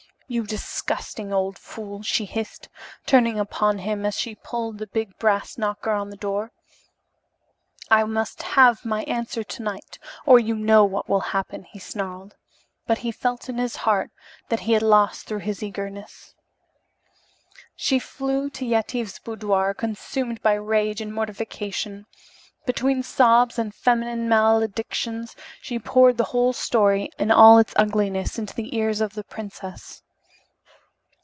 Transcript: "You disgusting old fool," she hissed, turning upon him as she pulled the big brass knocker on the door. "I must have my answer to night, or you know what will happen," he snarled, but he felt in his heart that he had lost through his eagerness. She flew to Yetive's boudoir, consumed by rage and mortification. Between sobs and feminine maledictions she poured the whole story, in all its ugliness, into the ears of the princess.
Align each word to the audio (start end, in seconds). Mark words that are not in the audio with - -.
"You 0.33 0.45
disgusting 0.45 1.33
old 1.33 1.57
fool," 1.59 2.03
she 2.03 2.23
hissed, 2.23 2.69
turning 3.05 3.37
upon 3.37 3.79
him 3.79 4.05
as 4.05 4.17
she 4.17 4.33
pulled 4.35 4.77
the 4.77 4.87
big 4.87 5.17
brass 5.19 5.57
knocker 5.57 5.91
on 5.91 6.09
the 6.09 6.15
door. 6.15 6.53
"I 7.89 8.05
must 8.05 8.41
have 8.43 8.85
my 8.85 9.03
answer 9.03 9.43
to 9.43 9.61
night, 9.61 9.99
or 10.25 10.39
you 10.39 10.55
know 10.55 10.85
what 10.85 11.09
will 11.09 11.19
happen," 11.35 11.65
he 11.65 11.79
snarled, 11.79 12.37
but 12.87 12.99
he 12.99 13.11
felt 13.11 13.49
in 13.49 13.57
his 13.57 13.75
heart 13.75 14.09
that 14.47 14.61
he 14.61 14.71
had 14.71 14.81
lost 14.81 15.25
through 15.27 15.39
his 15.39 15.61
eagerness. 15.61 16.33
She 17.75 17.99
flew 17.99 18.49
to 18.51 18.63
Yetive's 18.65 19.19
boudoir, 19.19 19.73
consumed 19.73 20.41
by 20.41 20.53
rage 20.53 21.01
and 21.01 21.13
mortification. 21.13 22.05
Between 22.65 23.03
sobs 23.03 23.59
and 23.59 23.75
feminine 23.75 24.29
maledictions 24.29 25.35
she 25.61 25.77
poured 25.77 26.15
the 26.15 26.23
whole 26.31 26.53
story, 26.53 27.09
in 27.19 27.31
all 27.31 27.57
its 27.57 27.73
ugliness, 27.75 28.39
into 28.39 28.53
the 28.55 28.73
ears 28.77 29.01
of 29.01 29.13
the 29.15 29.25
princess. 29.25 30.03